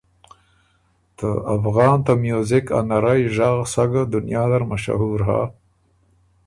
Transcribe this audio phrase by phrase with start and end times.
[1.17, 5.41] ته افغان ته میوزِک ا نرئ ژغ سَۀ ګه دنیا نر مشهور هۀ